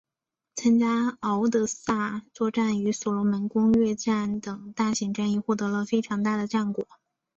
[0.55, 6.87] 参加敖德萨作战与所罗门攻略战等大型战役获得了非常大的战果。